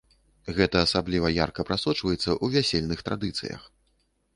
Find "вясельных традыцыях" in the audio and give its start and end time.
2.59-3.61